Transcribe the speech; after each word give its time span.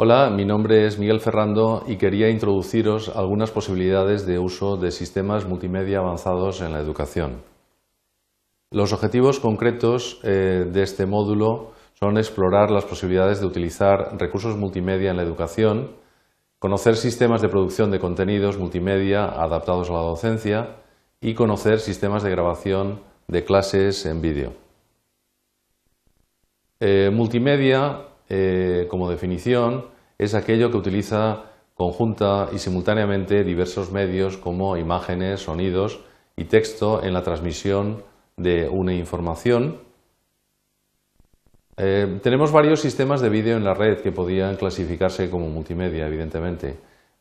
Hola, 0.00 0.30
mi 0.30 0.44
nombre 0.44 0.86
es 0.86 0.96
Miguel 0.96 1.18
Ferrando 1.18 1.82
y 1.88 1.96
quería 1.96 2.30
introduciros 2.30 3.08
algunas 3.08 3.50
posibilidades 3.50 4.26
de 4.26 4.38
uso 4.38 4.76
de 4.76 4.92
sistemas 4.92 5.44
multimedia 5.44 5.98
avanzados 5.98 6.60
en 6.60 6.72
la 6.72 6.78
educación. 6.78 7.42
Los 8.70 8.92
objetivos 8.92 9.40
concretos 9.40 10.20
eh, 10.22 10.68
de 10.72 10.82
este 10.84 11.04
módulo 11.04 11.72
son 11.94 12.16
explorar 12.16 12.70
las 12.70 12.84
posibilidades 12.84 13.40
de 13.40 13.46
utilizar 13.46 14.16
recursos 14.20 14.56
multimedia 14.56 15.10
en 15.10 15.16
la 15.16 15.24
educación, 15.24 15.96
conocer 16.60 16.94
sistemas 16.94 17.42
de 17.42 17.48
producción 17.48 17.90
de 17.90 17.98
contenidos 17.98 18.56
multimedia 18.56 19.24
adaptados 19.24 19.90
a 19.90 19.94
la 19.94 20.02
docencia 20.02 20.76
y 21.20 21.34
conocer 21.34 21.80
sistemas 21.80 22.22
de 22.22 22.30
grabación 22.30 23.00
de 23.26 23.42
clases 23.42 24.06
en 24.06 24.20
vídeo. 24.22 24.52
Eh, 26.78 27.10
multimedia 27.12 28.07
eh, 28.28 28.86
como 28.88 29.08
definición, 29.10 29.86
es 30.18 30.34
aquello 30.34 30.70
que 30.70 30.76
utiliza 30.76 31.44
conjunta 31.74 32.48
y 32.52 32.58
simultáneamente 32.58 33.44
diversos 33.44 33.92
medios 33.92 34.36
como 34.36 34.76
imágenes, 34.76 35.40
sonidos 35.40 36.04
y 36.36 36.44
texto 36.44 37.02
en 37.02 37.14
la 37.14 37.22
transmisión 37.22 38.02
de 38.36 38.68
una 38.68 38.92
información. 38.92 39.78
Eh, 41.76 42.18
tenemos 42.22 42.52
varios 42.52 42.80
sistemas 42.80 43.20
de 43.20 43.30
vídeo 43.30 43.56
en 43.56 43.64
la 43.64 43.74
red 43.74 44.00
que 44.00 44.12
podrían 44.12 44.56
clasificarse 44.56 45.30
como 45.30 45.48
multimedia, 45.48 46.06
evidentemente. 46.06 46.76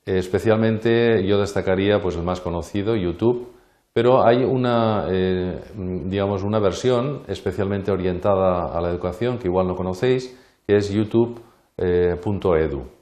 especialmente 0.05 1.25
yo 1.27 1.37
destacaría 1.37 1.99
pues, 2.01 2.15
el 2.15 2.23
más 2.23 2.39
conocido, 2.39 2.95
YouTube, 2.95 3.51
pero 3.93 4.25
hay 4.25 4.43
una, 4.43 5.05
digamos, 5.05 6.43
una 6.43 6.59
versión 6.59 7.23
especialmente 7.27 7.91
orientada 7.91 8.71
a 8.71 8.79
la 8.79 8.89
educación 8.89 9.37
que 9.37 9.47
igual 9.47 9.67
no 9.67 9.75
conocéis, 9.75 10.33
que 10.67 10.75
es 10.75 10.91
youtube.edu. 10.91 12.97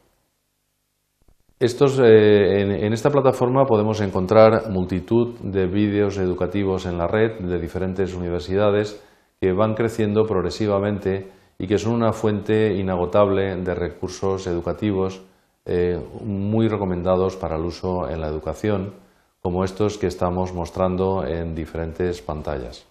Eh, 1.57 2.85
en, 2.85 2.93
esta 2.93 3.09
plataforma 3.09 3.65
podemos 3.65 4.01
encontrar 4.01 4.69
multitud 4.69 5.39
de 5.39 5.65
vídeos 5.65 6.17
educativos 6.17 6.85
en 6.85 6.97
la 6.97 7.07
red 7.07 7.39
de 7.39 7.59
diferentes 7.59 8.13
universidades 8.13 9.01
que 9.41 9.53
van 9.53 9.73
creciendo 9.73 10.25
progresivamente 10.25 11.31
y 11.57 11.65
que 11.65 11.79
son 11.79 11.93
una 11.93 12.11
fuente 12.11 12.75
inagotable 12.75 13.55
de 13.55 13.73
recursos 13.73 14.45
educativos 14.47 15.23
eh, 15.65 15.97
muy 16.23 16.67
recomendados 16.67 17.37
para 17.37 17.55
el 17.55 17.63
uso 17.63 18.09
en 18.09 18.21
la 18.21 18.27
educación, 18.27 18.93
como 19.41 19.63
estos 19.63 19.97
que 19.97 20.07
estamos 20.07 20.53
mostrando 20.53 21.25
en 21.25 21.55
diferentes 21.55 22.21
pantallas. 22.21 22.85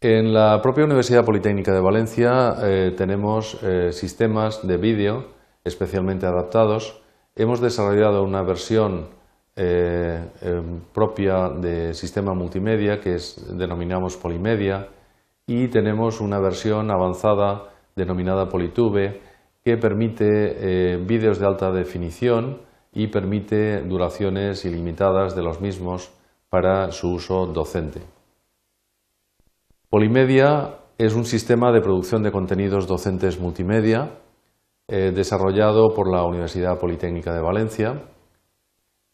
En 0.00 0.32
la 0.32 0.62
propia 0.62 0.84
Universidad 0.84 1.24
Politécnica 1.24 1.74
de 1.74 1.80
Valencia 1.80 2.54
eh, 2.62 2.94
tenemos 2.96 3.58
eh, 3.64 3.90
sistemas 3.90 4.64
de 4.64 4.76
vídeo 4.76 5.26
especialmente 5.64 6.24
adaptados. 6.24 7.02
Hemos 7.34 7.60
desarrollado 7.60 8.22
una 8.22 8.42
versión 8.42 9.08
eh, 9.56 10.24
em, 10.40 10.82
propia 10.94 11.48
de 11.48 11.94
sistema 11.94 12.32
multimedia 12.32 13.00
que 13.00 13.18
denominamos 13.50 14.16
Polimedia 14.16 14.86
y 15.48 15.66
tenemos 15.66 16.20
una 16.20 16.38
versión 16.38 16.92
avanzada 16.92 17.64
denominada 17.96 18.48
Politube 18.48 19.20
que 19.64 19.76
permite 19.78 20.96
vídeos 20.98 21.40
de 21.40 21.46
alta 21.46 21.72
definición 21.72 22.60
y 22.92 23.08
permite 23.08 23.82
duraciones 23.82 24.64
ilimitadas 24.64 25.34
de 25.34 25.42
los 25.42 25.60
mismos 25.60 26.12
para 26.50 26.92
su 26.92 27.14
uso 27.14 27.46
docente. 27.46 28.17
Polimedia 29.90 30.80
es 30.98 31.14
un 31.14 31.24
sistema 31.24 31.72
de 31.72 31.80
producción 31.80 32.22
de 32.22 32.30
contenidos 32.30 32.86
docentes 32.86 33.40
multimedia 33.40 34.18
eh, 34.86 35.12
desarrollado 35.14 35.94
por 35.94 36.12
la 36.12 36.24
Universidad 36.24 36.78
Politécnica 36.78 37.32
de 37.32 37.40
Valencia. 37.40 38.02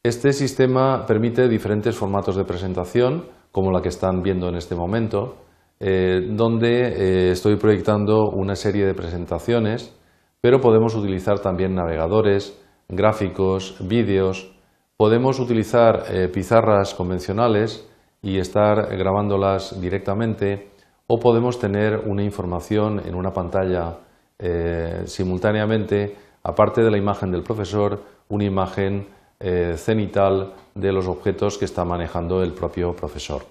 Este 0.03 0.33
sistema 0.33 1.07
permite 1.07 1.47
diferentes 1.49 1.95
formatos 1.95 2.35
de 2.35 2.45
presentación, 2.45 3.27
como 3.53 3.71
la 3.71 3.83
que 3.83 3.89
están 3.89 4.23
viendo 4.23 4.49
en 4.49 4.57
este 4.57 4.75
momento, 4.75 5.37
eh, 5.79 6.27
donde 6.31 6.89
eh, 6.89 7.31
estoy 7.31 7.55
proyectando 7.55 8.31
una 8.31 8.57
serie 8.57 8.85
de 8.85 8.95
presentaciones, 8.95 9.97
pero 10.41 10.61
podemos 10.61 10.97
utilizar 10.97 11.39
también 11.39 11.77
navegadores, 11.77 12.61
gráficos, 12.89 13.77
vídeos, 13.81 14.53
podemos 14.97 15.39
utilizar 15.39 16.03
pizarras 16.33 16.95
convencionales 16.95 17.89
y 18.25 18.39
estar 18.39 18.97
grabándolas 18.97 19.79
directamente 19.81 20.71
o 21.07 21.21
podemos 21.21 21.59
tener 21.59 21.99
una 22.07 22.25
información 22.25 23.03
en 23.07 23.15
una 23.15 23.33
pantalla 23.33 23.99
eh, 24.39 25.03
simultáneamente, 25.05 26.17
aparte 26.43 26.83
de 26.83 26.91
la 26.91 26.97
imagen 26.97 27.31
del 27.31 27.43
profesor, 27.43 28.03
una 28.31 28.45
imagen 28.45 29.07
eh, 29.39 29.75
cenital 29.77 30.55
de 30.75 30.91
los 30.91 31.07
objetos 31.07 31.59
que 31.59 31.67
está 31.67 31.85
manejando 31.85 32.43
el 32.43 32.55
propio 32.55 32.97
profesor. 32.97 33.43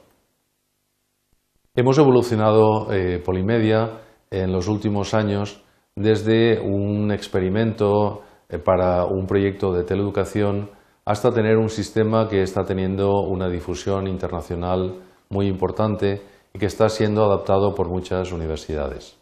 Hemos 1.75 1.99
evolucionado 1.99 2.91
eh, 2.91 3.21
Polimedia 3.23 3.99
en 4.31 4.51
los 4.51 4.67
últimos 4.67 5.13
años 5.13 5.63
desde 5.95 6.59
un 6.59 7.11
experimento 7.11 8.23
para 8.65 9.05
un 9.05 9.27
proyecto 9.27 9.71
de 9.71 9.83
teleeducación 9.83 10.69
hasta 11.05 11.31
tener 11.31 11.57
un 11.57 11.69
sistema 11.69 12.27
que 12.29 12.41
está 12.41 12.63
teniendo 12.63 13.21
una 13.21 13.49
difusión 13.49 14.07
internacional 14.07 15.01
muy 15.29 15.47
importante 15.47 16.21
y 16.53 16.59
que 16.59 16.67
está 16.67 16.87
siendo 16.89 17.25
adaptado 17.25 17.73
por 17.75 17.89
muchas 17.89 18.31
universidades. 18.31 19.17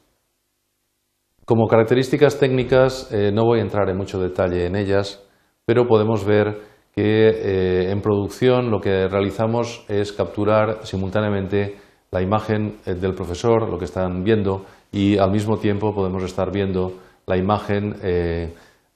Como 1.46 1.68
características 1.68 2.38
técnicas, 2.38 3.12
eh, 3.12 3.32
no 3.34 3.46
voy 3.46 3.60
a 3.60 3.64
entrar 3.64 3.90
en 3.90 3.98
mucho 3.98 4.20
detalle 4.20 4.68
en 4.68 4.76
ellas, 4.76 5.24
pero 5.66 5.88
podemos 5.88 6.24
ver 6.24 6.60
que 6.94 7.30
eh, 7.30 7.92
en 7.92 8.02
producción 8.02 8.70
lo 8.70 8.80
que 8.80 9.08
realizamos 9.08 9.84
es 9.88 10.12
capturar 10.12 10.86
simultáneamente 10.86 11.78
la 12.12 12.22
imagen 12.22 12.78
eh, 12.86 12.94
del 12.94 13.16
profesor, 13.16 13.68
lo 13.70 13.80
que 13.80 13.86
están 13.86 14.24
viendo, 14.24 14.66
y 14.92 15.18
al 15.18 15.32
mismo 15.32 15.58
tiempo 15.58 15.96
podemos 15.96 16.22
estar 16.24 16.52
viendo 16.52 16.94
la 17.26 17.38
imagen 17.38 17.94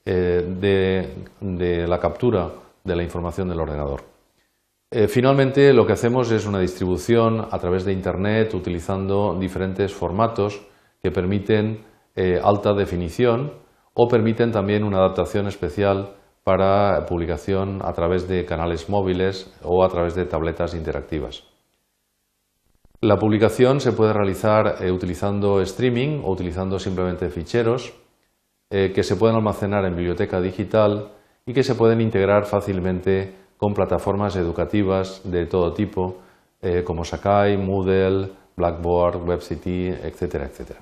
de 0.04 1.06
la 1.88 1.98
captura 1.98 2.50
de 2.86 2.96
la 2.96 3.02
información 3.02 3.48
del 3.48 3.60
ordenador. 3.60 4.16
Eh, 4.90 5.08
finalmente, 5.08 5.72
lo 5.72 5.84
que 5.84 5.94
hacemos 5.94 6.30
es 6.30 6.46
una 6.46 6.60
distribución 6.60 7.48
a 7.50 7.58
través 7.58 7.84
de 7.84 7.92
Internet 7.92 8.54
utilizando 8.54 9.36
diferentes 9.38 9.92
formatos 9.92 10.64
que 11.02 11.10
permiten 11.10 11.84
eh, 12.14 12.40
alta 12.42 12.72
definición 12.72 13.52
o 13.94 14.06
permiten 14.06 14.52
también 14.52 14.84
una 14.84 14.98
adaptación 14.98 15.48
especial 15.48 16.14
para 16.44 17.04
publicación 17.06 17.80
a 17.84 17.92
través 17.92 18.28
de 18.28 18.44
canales 18.44 18.88
móviles 18.88 19.52
o 19.64 19.84
a 19.84 19.88
través 19.88 20.14
de 20.14 20.24
tabletas 20.24 20.74
interactivas. 20.74 21.42
La 23.00 23.16
publicación 23.16 23.80
se 23.80 23.92
puede 23.92 24.12
realizar 24.12 24.76
eh, 24.80 24.92
utilizando 24.92 25.60
streaming 25.62 26.20
o 26.24 26.30
utilizando 26.30 26.78
simplemente 26.78 27.28
ficheros 27.28 27.92
que 28.68 29.04
se 29.04 29.14
pueden 29.14 29.36
almacenar 29.36 29.84
en 29.84 29.94
biblioteca 29.94 30.40
digital 30.40 31.12
y 31.46 31.52
que 31.52 31.62
se 31.62 31.76
pueden 31.76 32.00
integrar 32.00 32.44
fácilmente 32.44 33.32
con 33.56 33.72
plataformas 33.72 34.36
educativas 34.36 35.22
de 35.24 35.46
todo 35.46 35.72
tipo, 35.72 36.18
eh, 36.60 36.82
como 36.84 37.04
Sakai, 37.04 37.56
Moodle, 37.56 38.32
Blackboard, 38.56 39.22
WebCity, 39.26 39.88
etcétera, 39.88 40.46
etcétera. 40.46 40.80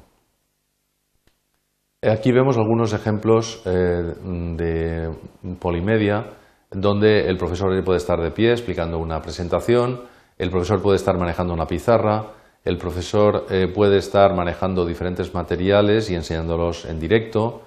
Aquí 2.03 2.33
vemos 2.33 2.57
algunos 2.57 2.93
ejemplos 2.93 3.63
eh, 3.67 4.15
de 4.57 5.11
polimedia, 5.59 6.33
donde 6.71 7.29
el 7.29 7.37
profesor 7.37 7.83
puede 7.85 7.99
estar 7.99 8.21
de 8.21 8.31
pie 8.31 8.51
explicando 8.51 8.99
una 8.99 9.21
presentación, 9.21 10.03
el 10.37 10.51
profesor 10.51 10.83
puede 10.83 10.97
estar 10.97 11.17
manejando 11.17 11.55
una 11.55 11.67
pizarra, 11.67 12.33
el 12.65 12.79
profesor 12.79 13.47
eh, 13.51 13.69
puede 13.69 13.99
estar 13.99 14.35
manejando 14.35 14.85
diferentes 14.85 15.33
materiales 15.35 16.11
y 16.11 16.15
enseñándolos 16.15 16.85
en 16.87 16.99
directo, 16.99 17.63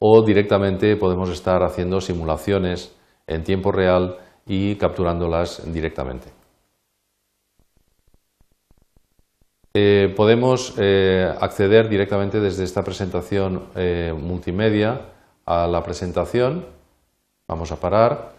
o 0.00 0.22
directamente 0.22 0.96
podemos 0.96 1.30
estar 1.30 1.62
haciendo 1.62 2.00
simulaciones 2.00 2.96
en 3.26 3.44
tiempo 3.44 3.70
real 3.70 4.16
y 4.46 4.74
capturándolas 4.76 5.72
directamente. 5.72 6.32
Eh, 9.72 10.12
podemos 10.16 10.74
eh, 10.78 11.32
acceder 11.40 11.88
directamente 11.88 12.40
desde 12.40 12.64
esta 12.64 12.82
presentación 12.82 13.68
eh, 13.76 14.12
multimedia 14.18 15.12
a 15.46 15.68
la 15.68 15.82
presentación. 15.82 16.66
Vamos 17.46 17.70
a 17.70 17.78
parar 17.78 18.32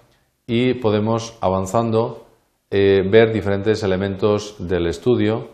y 0.45 0.73
podemos 0.73 1.37
avanzando 1.41 2.25
ver 2.69 3.33
diferentes 3.33 3.83
elementos 3.83 4.55
del 4.57 4.87
estudio 4.87 5.49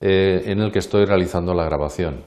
en 0.00 0.60
el 0.60 0.72
que 0.72 0.80
estoy 0.80 1.04
realizando 1.04 1.54
la 1.54 1.64
grabación. 1.64 2.24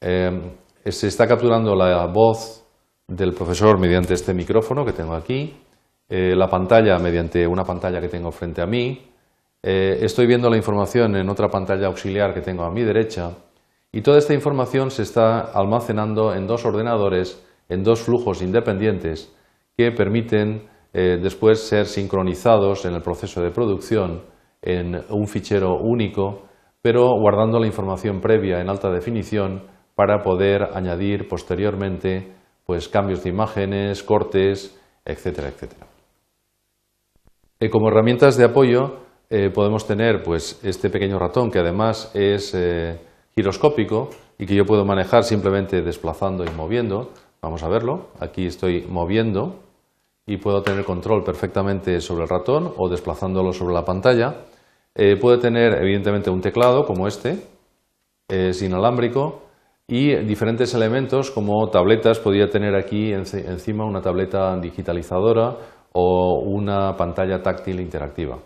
se 0.00 1.06
está 1.08 1.26
capturando 1.26 1.74
la 1.74 2.06
voz 2.06 2.61
del 3.08 3.32
profesor 3.34 3.78
mediante 3.78 4.14
este 4.14 4.34
micrófono 4.34 4.84
que 4.84 4.92
tengo 4.92 5.14
aquí, 5.14 5.54
eh, 6.08 6.34
la 6.36 6.48
pantalla 6.48 6.98
mediante 6.98 7.46
una 7.46 7.64
pantalla 7.64 8.00
que 8.00 8.08
tengo 8.08 8.30
frente 8.30 8.62
a 8.62 8.66
mí, 8.66 9.12
eh, 9.62 9.98
estoy 10.02 10.26
viendo 10.26 10.50
la 10.50 10.56
información 10.56 11.16
en 11.16 11.28
otra 11.28 11.48
pantalla 11.48 11.86
auxiliar 11.86 12.34
que 12.34 12.40
tengo 12.40 12.64
a 12.64 12.70
mi 12.70 12.82
derecha 12.82 13.30
Y 13.94 14.00
toda 14.00 14.18
esta 14.18 14.32
información 14.32 14.90
se 14.90 15.02
está 15.02 15.40
almacenando 15.40 16.34
en 16.34 16.46
dos 16.46 16.64
ordenadores, 16.64 17.44
en 17.68 17.82
dos 17.82 18.00
flujos 18.00 18.40
independientes 18.40 19.30
que 19.76 19.92
permiten 19.92 20.68
eh, 20.94 21.18
después 21.22 21.60
ser 21.60 21.86
sincronizados 21.86 22.86
en 22.86 22.94
el 22.94 23.02
proceso 23.02 23.42
de 23.42 23.50
producción 23.50 24.22
en 24.62 24.98
un 25.10 25.26
fichero 25.26 25.76
único, 25.78 26.44
pero 26.80 27.08
guardando 27.18 27.58
la 27.58 27.66
información 27.66 28.20
previa 28.20 28.60
en 28.60 28.70
alta 28.70 28.90
definición 28.90 29.64
para 29.94 30.22
poder 30.22 30.70
añadir 30.74 31.28
posteriormente 31.28 32.32
pues, 32.66 32.88
cambios 32.88 33.22
de 33.22 33.30
imágenes, 33.30 34.02
cortes, 34.02 34.78
etcétera, 35.04 35.48
etcétera. 35.48 35.86
Eh, 37.60 37.70
como 37.70 37.88
herramientas 37.88 38.36
de 38.36 38.44
apoyo 38.44 38.96
eh, 39.30 39.50
podemos 39.50 39.86
tener 39.86 40.22
pues, 40.22 40.60
este 40.64 40.90
pequeño 40.90 41.18
ratón 41.18 41.50
que 41.50 41.58
además 41.58 42.10
es 42.14 42.54
eh, 42.54 42.98
giroscópico 43.34 44.10
y 44.38 44.46
que 44.46 44.54
yo 44.54 44.64
puedo 44.64 44.84
manejar 44.84 45.24
simplemente 45.24 45.82
desplazando 45.82 46.44
y 46.44 46.50
moviendo. 46.50 47.10
Vamos 47.40 47.62
a 47.62 47.68
verlo. 47.68 48.08
Aquí 48.20 48.46
estoy 48.46 48.86
moviendo 48.88 49.60
y 50.26 50.36
puedo 50.36 50.62
tener 50.62 50.84
control 50.84 51.24
perfectamente 51.24 52.00
sobre 52.00 52.24
el 52.24 52.28
ratón 52.28 52.72
o 52.76 52.88
desplazándolo 52.88 53.52
sobre 53.52 53.74
la 53.74 53.84
pantalla. 53.84 54.44
puede 55.20 55.38
tener 55.38 55.82
evidentemente 55.82 56.30
un 56.30 56.40
teclado 56.40 56.84
como 56.84 57.08
este, 57.08 57.38
es 58.28 58.62
inalámbrico 58.62 59.42
y 59.88 60.14
diferentes 60.24 60.74
elementos 60.74 61.30
como 61.30 61.68
tabletas. 61.70 62.18
Podría 62.18 62.48
tener 62.48 62.74
aquí 62.74 63.12
encima 63.12 63.84
una 63.84 64.00
tableta 64.00 64.58
digitalizadora 64.60 65.56
o 65.92 66.40
una 66.44 66.96
pantalla 66.96 67.42
táctil 67.42 67.80
interactiva. 67.80 68.38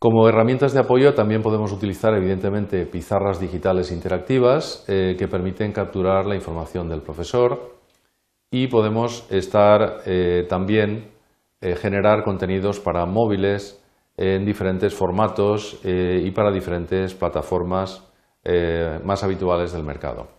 Como 0.00 0.28
herramientas 0.28 0.72
de 0.74 0.80
apoyo 0.80 1.14
también 1.14 1.42
podemos 1.42 1.72
utilizar 1.72 2.14
evidentemente 2.14 2.86
pizarras 2.86 3.40
digitales 3.40 3.90
interactivas 3.90 4.84
eh, 4.86 5.16
que 5.18 5.26
permiten 5.26 5.72
capturar 5.72 6.24
la 6.24 6.36
información 6.36 6.88
del 6.88 7.02
profesor 7.02 7.74
y 8.48 8.68
podemos 8.68 9.26
estar 9.28 10.02
eh, 10.06 10.46
también 10.48 11.10
eh, 11.60 11.74
generar 11.74 12.22
contenidos 12.22 12.78
para 12.78 13.06
móviles 13.06 13.84
en 14.16 14.44
diferentes 14.44 14.94
formatos 14.94 15.80
y 15.84 16.28
para 16.32 16.50
diferentes 16.50 17.14
plataformas 17.14 18.07
más 19.04 19.22
habituales 19.22 19.72
del 19.72 19.84
mercado. 19.84 20.38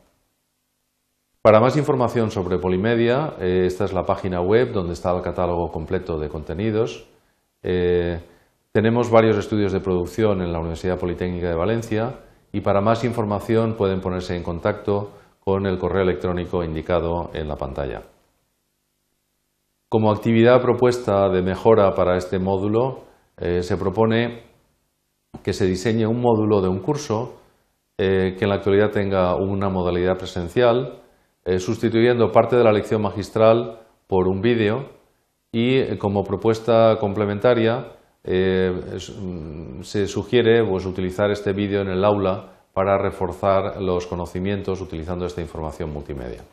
Para 1.41 1.61
más 1.61 1.77
información 1.77 2.31
sobre 2.31 2.59
Polimedia, 2.59 3.35
eh, 3.39 3.63
esta 3.65 3.85
es 3.85 3.93
la 3.93 4.03
página 4.03 4.41
web 4.41 4.73
donde 4.73 4.91
está 4.91 5.15
el 5.15 5.21
catálogo 5.21 5.71
completo 5.71 6.19
de 6.19 6.27
contenidos. 6.27 7.07
Eh, 7.63 8.19
tenemos 8.73 9.09
varios 9.09 9.37
estudios 9.37 9.71
de 9.71 9.79
producción 9.79 10.41
en 10.41 10.51
la 10.51 10.59
Universidad 10.59 10.99
Politécnica 10.99 11.47
de 11.47 11.55
Valencia 11.55 12.19
y 12.51 12.59
para 12.59 12.81
más 12.81 13.05
información 13.05 13.75
pueden 13.77 14.01
ponerse 14.01 14.35
en 14.35 14.43
contacto 14.43 15.11
con 15.39 15.65
el 15.65 15.77
correo 15.77 16.03
electrónico 16.03 16.61
indicado 16.61 17.31
en 17.33 17.47
la 17.47 17.55
pantalla. 17.55 18.01
Como 19.87 20.11
actividad 20.11 20.61
propuesta 20.61 21.29
de 21.29 21.41
mejora 21.41 21.95
para 21.95 22.17
este 22.17 22.37
módulo, 22.37 23.05
eh, 23.37 23.63
se 23.63 23.77
propone 23.77 24.43
que 25.41 25.53
se 25.53 25.65
diseñe 25.65 26.05
un 26.05 26.19
módulo 26.19 26.61
de 26.61 26.67
un 26.67 26.79
curso 26.79 27.39
que 27.99 28.37
en 28.39 28.49
la 28.49 28.55
actualidad 28.55 28.91
tenga 28.91 29.35
una 29.35 29.67
modalidad 29.67 30.17
presencial 30.17 30.99
eh, 31.49 31.57
sustituyendo 31.57 32.31
parte 32.31 32.55
de 32.57 32.63
la 32.63 32.71
lección 32.71 33.01
magistral 33.01 33.79
por 34.05 34.27
un 34.27 34.39
vídeo 34.39 34.89
y 35.51 35.77
eh, 35.77 35.97
como 35.97 36.23
propuesta 36.23 36.97
complementaria 36.99 37.93
eh, 38.23 38.71
mm, 38.71 39.81
se 39.81 40.05
sugiere 40.07 40.63
pues, 40.63 40.85
utilizar 40.85 41.31
este 41.31 41.53
vídeo 41.53 41.81
en 41.81 41.87
el 41.87 42.05
aula 42.05 42.65
para 42.73 42.97
reforzar 42.97 43.81
los 43.81 44.05
conocimientos 44.05 44.79
utilizando 44.79 45.25
esta 45.25 45.41
información 45.41 45.91
multimedia. 45.91 46.43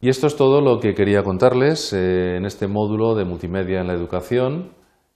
Y 0.00 0.08
esto 0.08 0.26
es 0.26 0.36
todo 0.36 0.62
lo 0.62 0.78
que 0.80 0.94
quería 0.94 1.22
contarles 1.22 1.92
en 1.92 2.46
este 2.46 2.66
módulo 2.66 3.14
de 3.14 3.24
multimedia 3.26 3.80
en 3.80 3.88
la 3.88 3.94
educación 3.94 4.70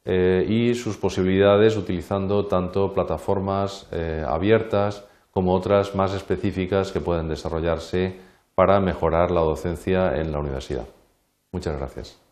y 0.09 0.75
sus 0.75 0.97
posibilidades 0.97 1.77
utilizando 1.77 2.47
tanto 2.47 2.95
plataformas 2.95 3.87
abiertas 4.27 5.05
como 5.31 5.55
otras 5.55 5.95
más 5.95 6.15
específicas 6.15 6.91
que 6.93 7.01
pueden 7.01 7.29
desarrollarse 7.29 8.17
para 8.55 8.81
mejorar 8.81 9.31
la 9.31 9.43
docencia 9.43 10.17
en 10.19 10.33
la 10.33 10.39
universidad. 10.39 10.87
Muchas 11.53 11.77
gracias. 11.77 12.28